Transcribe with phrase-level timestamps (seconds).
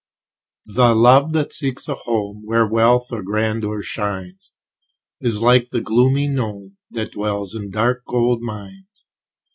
[0.65, 4.51] The love that seeks a home Where wealth or grandeur shines,
[5.19, 9.05] Is like the gloomy gnome, That dwells in dark gold mines.